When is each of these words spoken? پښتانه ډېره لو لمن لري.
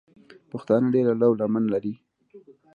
پښتانه 0.51 0.87
ډېره 0.95 1.13
لو 1.21 1.31
لمن 1.39 1.63
لري. 1.73 1.93